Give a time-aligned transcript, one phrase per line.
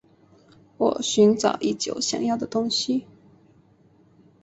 [0.79, 3.05] 我寻找已久想要的东西